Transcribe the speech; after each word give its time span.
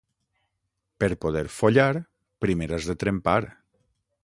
Per 1.03 1.09
poder 1.25 1.43
follar, 1.57 1.87
primer 2.47 2.71
has 2.79 2.91
de 2.93 2.99
trempar. 3.05 3.39